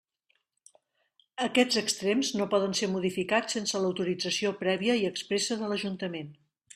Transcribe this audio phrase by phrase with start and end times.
[1.47, 6.33] Aquests extrems no poden ser modificats sense l'autorització prèvia i expressa de l'Ajuntament.